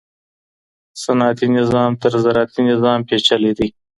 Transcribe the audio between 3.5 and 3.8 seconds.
دی.